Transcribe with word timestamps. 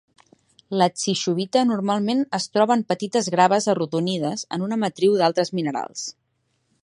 La 0.81 0.85
stishovita 0.91 1.63
normalment 1.71 2.23
es 2.37 2.47
troba 2.55 2.77
en 2.79 2.83
petites 2.93 3.29
graves 3.35 3.69
arrodonides 3.75 4.49
en 4.57 4.67
una 4.69 4.83
matriu 4.87 5.19
d'altres 5.21 5.53
minerals. 5.61 6.09